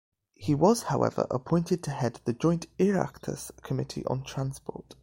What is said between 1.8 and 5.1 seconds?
to head the joint Oireachtas committee on Transport.